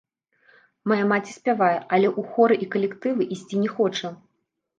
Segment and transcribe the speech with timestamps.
[0.91, 4.13] Мая маці спявае, але ў хоры і калектывы ісці не хоча.